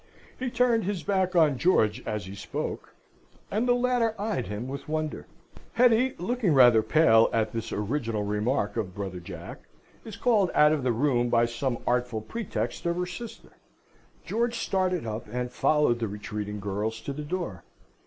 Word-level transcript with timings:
He 0.39 0.49
turned 0.49 0.85
his 0.85 1.03
back 1.03 1.35
on 1.35 1.59
George 1.59 2.01
as 2.07 2.25
he 2.25 2.33
spoke, 2.33 2.95
and 3.51 3.67
the 3.67 3.75
latter 3.75 4.19
eyed 4.19 4.47
him 4.47 4.67
with 4.67 4.89
wonder. 4.89 5.27
Hetty, 5.73 6.15
looking 6.17 6.55
rather 6.55 6.81
pale 6.81 7.29
at 7.31 7.53
this 7.53 7.71
original 7.71 8.23
remark 8.23 8.77
of 8.77 8.95
brother 8.95 9.19
Jack, 9.19 9.59
is 10.03 10.17
called 10.17 10.49
out 10.55 10.71
of 10.71 10.81
the 10.81 10.91
room 10.91 11.29
by 11.29 11.45
some 11.45 11.77
artful 11.85 12.19
pretext 12.21 12.83
of 12.87 12.95
her 12.95 13.05
sister. 13.05 13.49
George 14.25 14.55
started 14.57 15.05
up 15.05 15.27
and 15.31 15.51
followed 15.51 15.99
the 15.99 16.07
retreating 16.07 16.59
girls 16.59 16.99
to 17.01 17.13
the 17.13 17.21
door. 17.21 17.63